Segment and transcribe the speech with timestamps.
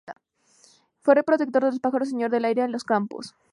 [1.03, 3.35] Fue protector de los pájaros, señor del aire y los campos.